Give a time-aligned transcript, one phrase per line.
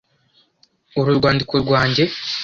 [0.99, 2.03] Uru rwandiko rwanjye.